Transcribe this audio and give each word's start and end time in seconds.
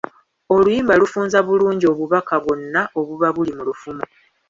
Oluyimba 0.55 0.93
lufunza 1.01 1.37
bulungi 1.47 1.85
obubaka 1.93 2.33
bwonna 2.43 2.81
obuba 2.99 3.27
buli 3.35 3.51
mu 3.57 3.63
lufumo. 3.69 4.03